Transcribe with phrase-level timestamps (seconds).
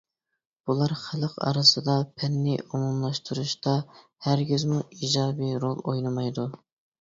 [0.69, 3.75] بۇلار خەلق ئارىسىدا پەننى ئومۇملاشتۇرۇشتا
[4.29, 6.49] ھەرگىزمۇ ئىجابىي رول ئوينىمايدۇ.